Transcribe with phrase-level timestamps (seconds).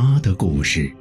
[0.00, 0.92] 他的故事。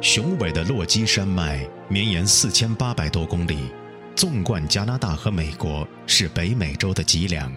[0.00, 3.72] 雄伟的落基山脉绵延四千八百多公里，
[4.14, 7.52] 纵贯加拿大和美国，是北美洲的脊梁。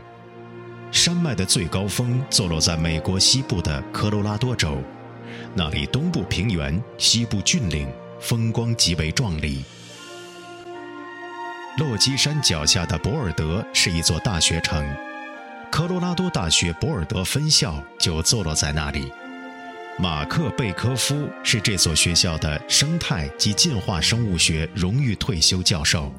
[0.96, 4.82] 山脉的最高峰坐落在美国西部的科罗拉多州，
[5.54, 7.86] 那里东部平原，西部峻岭，
[8.22, 9.62] 风光极为壮丽。
[11.78, 14.90] 落基山脚下的博尔德是一座大学城，
[15.70, 19.12] 科罗拉多大学博尔德分校就坐落在那里。
[20.00, 26.10] 马克·贝科夫是这所学校的生态及进化生物学荣誉退休教授。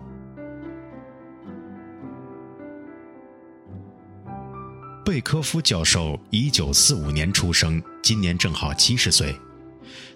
[5.07, 9.37] 贝科夫教授1945年出生，今年正好70岁。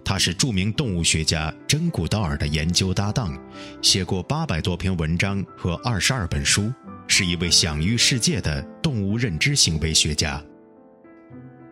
[0.04, 3.38] 他是著名动物学家珍·古道尔的研究搭档，
[3.80, 6.72] 写过800多篇文章和22本书，
[7.06, 10.42] 是一位享誉世界的动物认知行为学家。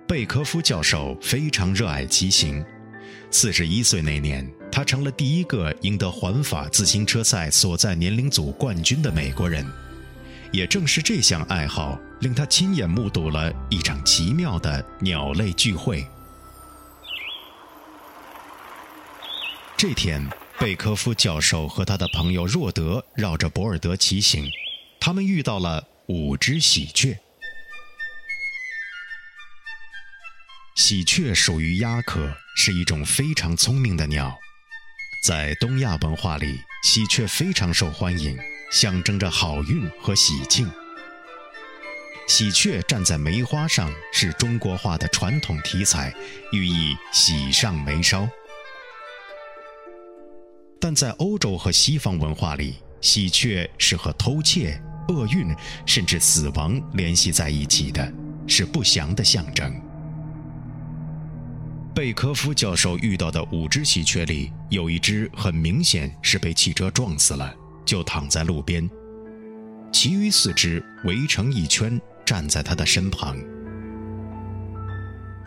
[0.06, 2.64] 贝科夫教授非常热爱骑行。
[3.32, 9.66] 四十一岁那年，他成了第一个赢得环法自行车赛所在年龄组冠军的美国人。
[10.52, 16.06] 也正是这项爱好，令他亲眼目睹了一场奇妙的鸟类聚会。
[19.76, 24.44] 这天，贝科夫教授和他的朋友若德绕着博尔德骑行，
[24.98, 27.18] 他们遇到了五只喜鹊。
[30.74, 34.36] 喜鹊属于鸦科，是一种非常聪明的鸟。
[35.26, 38.36] 在东亚文化里，喜鹊非常受欢迎，
[38.70, 40.70] 象征着好运和喜庆。
[42.26, 46.14] 喜鹊站在梅花上是中国画的传统题材，
[46.52, 48.28] 寓意喜上眉梢。
[50.78, 55.54] 但在欧洲和西方文化里，喜鹊是和偷窃、厄运
[55.86, 58.12] 甚至死亡联系在一起的，
[58.46, 59.74] 是不祥的象征。
[61.94, 67.52] 贝科夫教授遇到的五只喜鹊里，有一只很明显是被汽车撞死了，
[67.88, 68.86] 就躺在路边。
[69.90, 73.34] 其余四只围成一圈，站在他的身旁。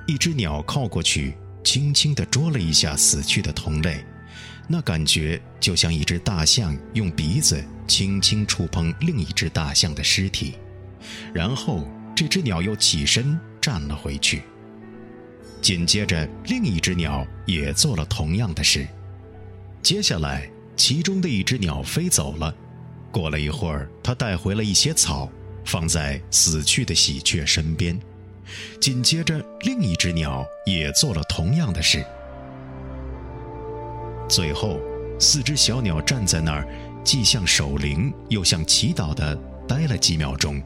[0.07, 4.03] 一只鸟靠过去，轻轻地啄了一下死去的同类，
[4.67, 10.55] 那感觉就像一只大象用鼻子轻轻触碰另一只大象的尸体。
[11.31, 14.41] 然后，这只鸟又起身站了回去。
[15.61, 18.87] 紧接着，另一只鸟也做了同样的事。
[19.83, 22.53] 接下来，其中的一只鸟飞走了。
[23.11, 25.29] 过了一会儿，它带回了一些草，
[25.65, 27.99] 放在死去的喜鹊身边。
[28.79, 32.05] 紧接着，另一只鸟也做了同样的事。
[34.29, 34.79] 最后，
[35.19, 36.67] 四只小鸟站在那儿，
[37.03, 39.35] 既像守灵又像祈祷的
[39.67, 40.61] 待了几秒钟，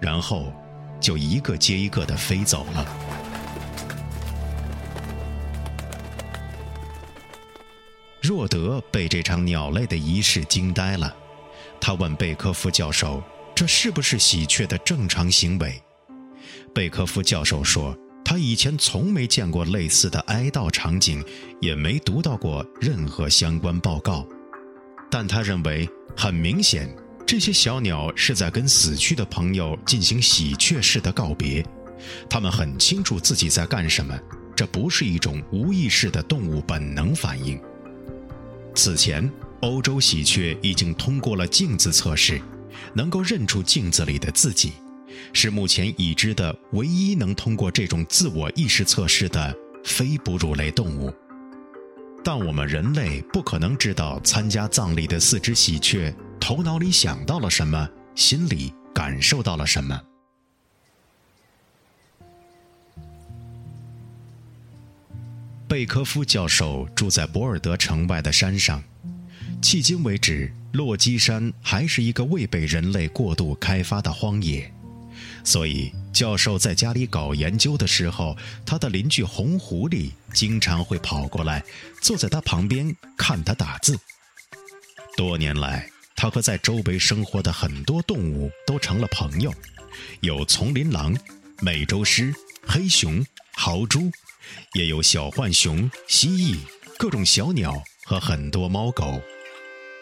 [0.00, 0.52] 然后
[1.00, 2.86] 就一个接一个的飞走了。
[8.32, 11.14] 若德被这场鸟类的仪式惊呆了，
[11.78, 13.22] 他问贝科夫教授
[13.54, 15.78] ：“这是不是喜鹊的正常行为？”
[16.74, 17.94] 贝科夫教授说
[18.24, 21.22] ：“他以前从没见过类似的哀悼场景，
[21.60, 24.26] 也没读到过任何相关报告。
[25.10, 26.88] 但他认为，很明显，
[27.26, 31.62] 这些小鸟是在跟死去的朋友进行喜鹊式的告别。
[32.30, 34.18] 他们很清楚自己在干什么，
[34.56, 37.60] 这不是一种无意识的动物本能反应。”
[38.74, 39.30] 此前，
[39.60, 42.40] 欧洲喜鹊已经通过了镜子测试，
[42.94, 44.72] 能够认出镜子里的自己，
[45.32, 49.54] 是目前已知的唯一能通过这种自我意识测试的
[49.84, 51.12] 非哺乳类动物。
[52.24, 60.00] 但我们人类不可能知道参加葬礼的四只喜鹊头脑里想到了什么，心里感受到了什么。
[65.72, 68.84] 贝科夫教授住在博尔德城外的山上，
[69.62, 74.70] 迄今为止，落基山还是一个未被人类过度开发的荒野。
[75.42, 78.36] 所以教授在家里搞研究的时候，
[78.66, 81.64] 他的邻居红狐狸经常会跑过来，
[82.02, 83.98] 坐在他旁边看他打字。
[85.16, 89.50] 多年来，他和在周围生活的很多动物都成了朋友，
[90.20, 91.16] 有丛林狼、
[91.62, 92.30] 美洲狮、
[92.66, 93.24] 黑熊、
[93.54, 94.12] 豪猪，
[94.74, 96.56] 也有小浣熊、蜥蜴、
[96.98, 99.20] 各种小鸟和很多猫狗。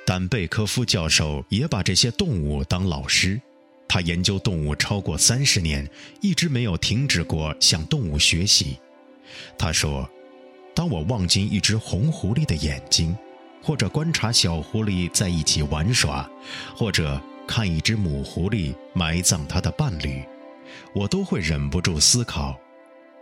[0.07, 3.41] 但贝科夫教授也把这些动物当老师，
[3.89, 5.89] 他研究动物超过三十年，
[6.21, 8.79] 一直没有停止过向动物学习。
[9.57, 10.09] 他说
[10.75, 13.17] ：“当我望进一只红狐狸的眼睛。”
[13.63, 16.27] 或者观察小狐狸在一起玩耍，
[16.75, 20.25] 或者看一只母狐狸埋葬它的伴侣，
[20.95, 22.59] 我都会忍不住思考：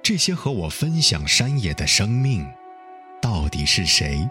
[0.09, 2.51] 这些和我分享山野的生命，
[3.21, 4.27] 到底是谁？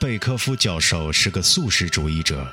[0.00, 2.46] 贝科夫教授是个素食主义者，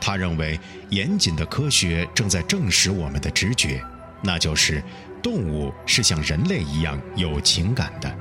[0.00, 0.58] 他认为
[0.90, 3.80] 严谨的科学正在证实我们的直觉，
[4.24, 4.82] 那就是。
[5.22, 8.12] 动物是像人类一样有情感的，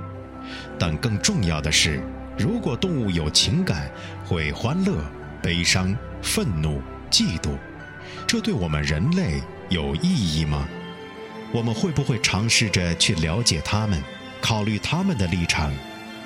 [0.78, 2.00] 但更重要的是，
[2.38, 3.92] 如果动物有情感，
[4.24, 5.04] 会欢乐、
[5.42, 6.80] 悲伤、愤怒、
[7.10, 7.58] 嫉妒，
[8.28, 10.68] 这对我们人类有意义吗？
[11.52, 14.02] 我们会不会尝试着去了解他们，
[14.40, 15.72] 考虑他们的立场，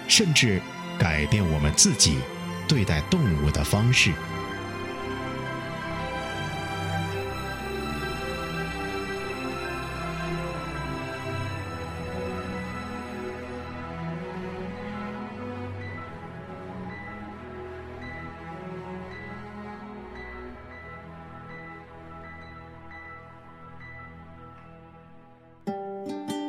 [0.07, 0.61] 甚至
[0.99, 2.19] 改变我们自己
[2.67, 4.11] 对待动物的方式？